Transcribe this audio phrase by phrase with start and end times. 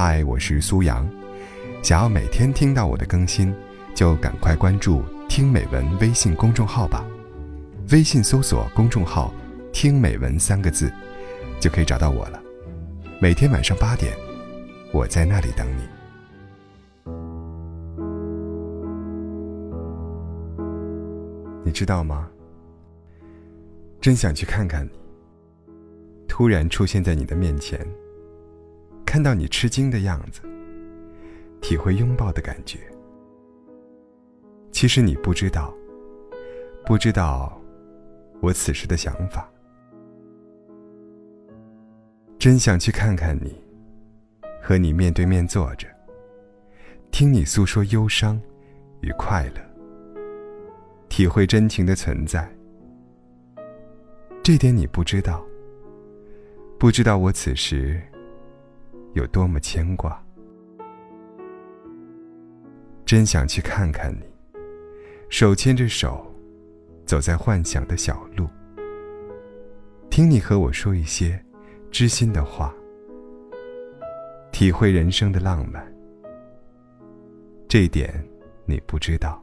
[0.00, 1.04] 嗨，我是苏阳。
[1.82, 3.52] 想要每天听到我的更新，
[3.96, 7.04] 就赶快关注“听美文”微信公众号吧。
[7.90, 9.34] 微信搜索公众号
[9.74, 10.88] “听美文”三个字，
[11.58, 12.40] 就可以找到我了。
[13.20, 14.16] 每天晚上八点，
[14.92, 15.82] 我在那里等你。
[21.64, 22.30] 你知道吗？
[24.00, 24.90] 真想去看看你。
[26.28, 27.84] 突然出现在你的面前，
[29.08, 30.42] 看到你吃惊的样子，
[31.62, 32.78] 体会拥抱的感觉。
[34.70, 35.74] 其实你不知道，
[36.84, 37.58] 不知道
[38.42, 39.50] 我此时的想法。
[42.38, 43.58] 真想去看看你，
[44.60, 45.88] 和你面对面坐着，
[47.10, 48.38] 听你诉说忧伤
[49.00, 49.62] 与快乐，
[51.08, 52.46] 体会真情的存在。
[54.42, 55.42] 这点你不知道。
[56.78, 58.00] 不知道我此时
[59.18, 60.16] 有多么牵挂，
[63.04, 64.22] 真想去看看你，
[65.28, 66.24] 手牵着手，
[67.04, 68.48] 走在幻想的小路，
[70.08, 71.44] 听你和我说一些
[71.90, 72.72] 知心的话，
[74.52, 75.84] 体会人生的浪漫。
[77.66, 78.24] 这一点
[78.66, 79.42] 你不知道，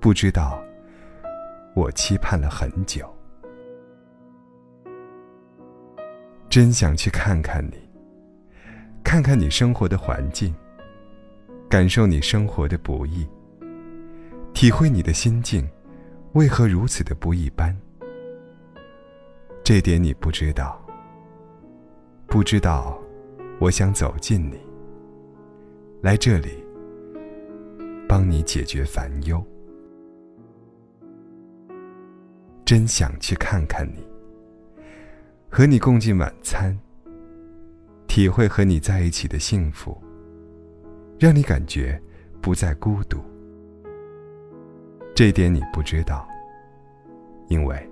[0.00, 0.60] 不知道
[1.76, 3.08] 我期盼了很久。
[6.50, 7.78] 真想去看看你，
[9.14, 10.52] 看看你生活的环境，
[11.68, 13.24] 感受你生活的不易，
[14.52, 15.64] 体会你的心境
[16.32, 17.72] 为何如此的不一般。
[19.62, 20.84] 这点你不知道，
[22.26, 23.00] 不知道，
[23.60, 24.58] 我想走近你，
[26.02, 26.50] 来这里
[28.08, 29.40] 帮你解决烦忧。
[32.64, 34.04] 真想去看看你。
[35.48, 36.76] 和你共进晚餐，
[38.14, 40.00] 体会和你在一起的幸福，
[41.18, 42.00] 让你感觉
[42.40, 43.18] 不再孤独。
[45.16, 46.24] 这点你不知道，
[47.48, 47.90] 因为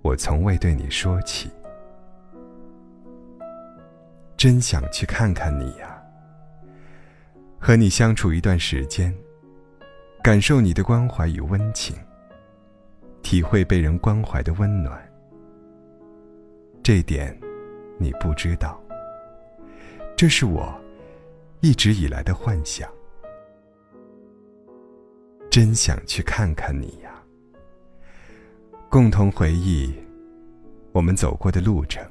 [0.00, 1.50] 我从未对你说起。
[4.38, 6.02] 真想去看看你呀，
[7.58, 9.14] 和你相处一段时间，
[10.22, 11.94] 感受你的关怀与温情，
[13.20, 14.98] 体会被人关怀的温暖。
[16.82, 17.38] 这点，
[17.98, 18.80] 你不知道。
[20.16, 20.72] 这是我
[21.60, 22.88] 一直以来的幻想。
[25.50, 27.22] 真想去看看你呀，
[28.88, 29.94] 共同回忆
[30.92, 32.04] 我们走过的路程，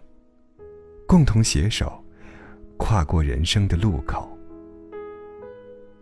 [1.07, 2.01] 共同携手
[2.77, 4.29] 跨过人生的路口，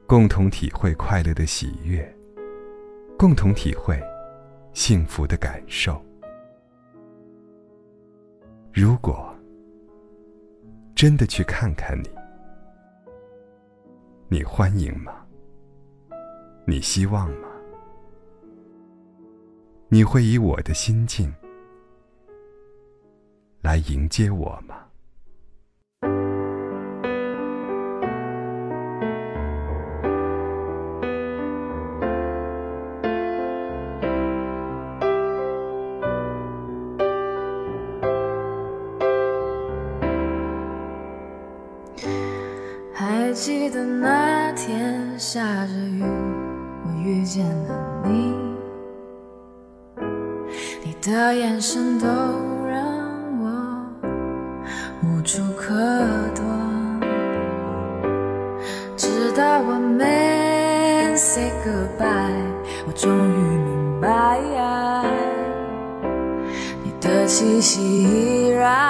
[0.05, 2.15] 共同体会快乐的喜悦，
[3.17, 3.99] 共同体会
[4.73, 5.99] 幸福的感受。
[8.71, 9.33] 如果
[11.01, 12.09] 真的去看看你，
[14.27, 15.25] 你欢迎吗？
[16.63, 17.47] 你希望吗？
[19.89, 21.33] 你会以我的心境
[23.63, 24.90] 来迎接我吗？
[42.93, 48.35] 还记得那天下着雨，我遇见了你，
[50.83, 52.07] 你的眼神都
[52.67, 52.83] 让
[53.41, 53.45] 我
[55.03, 55.73] 无处可
[56.35, 56.43] 躲。
[58.95, 62.45] 直到我们 say goodbye，
[62.85, 64.39] 我终于明白，
[66.83, 68.80] 你的气息依然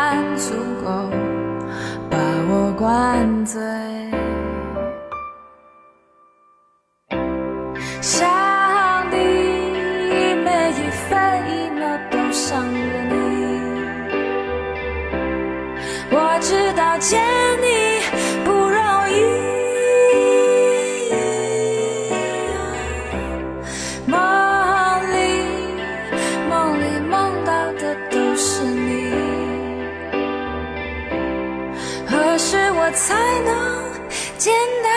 [32.94, 33.92] 才能
[34.38, 34.54] 见
[34.84, 34.90] 到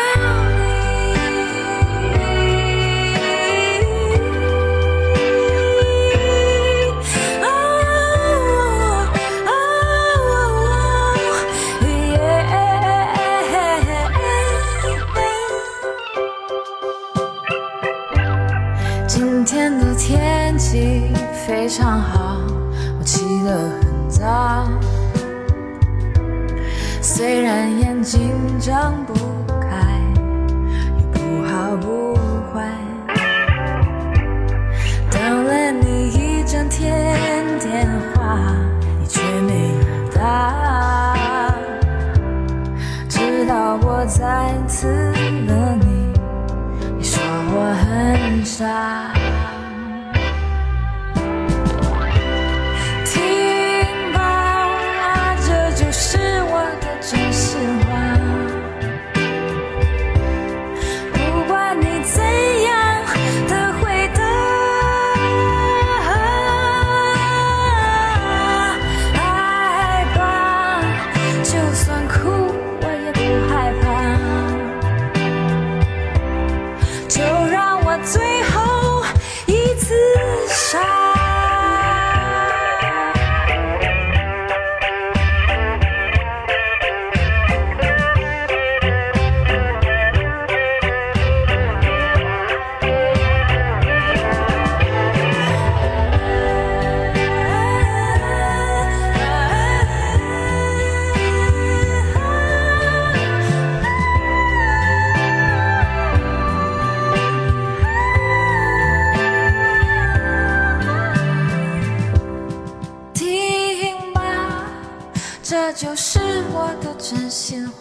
[0.49, 0.65] 你。
[19.07, 21.13] 今天的天气？
[21.47, 22.41] 非常好，
[22.99, 24.67] 我起得很早，
[27.17, 29.15] 虽然眼睛睁不
[29.61, 29.69] 开，
[30.99, 32.17] 也不好不
[32.53, 32.69] 坏。
[35.13, 37.17] 等了你一整天
[37.61, 38.53] 电话，
[39.01, 41.55] 你却没有打。
[43.09, 44.89] 直到我再次
[45.47, 46.13] 了你，
[46.99, 49.04] 你说我很傻。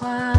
[0.03, 0.32] 心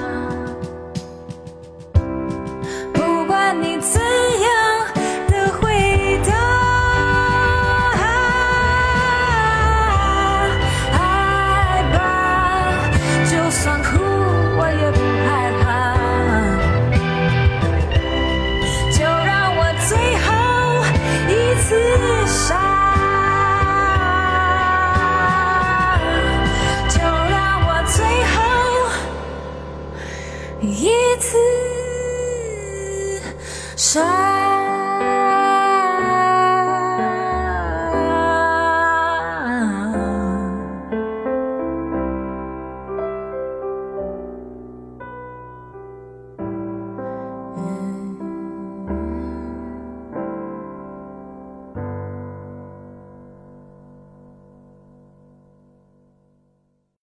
[30.73, 30.89] 一
[31.19, 31.37] 次
[33.77, 34.34] 伤。